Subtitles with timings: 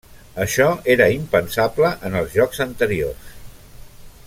[0.45, 3.31] Això era impensable en els jocs anteriors.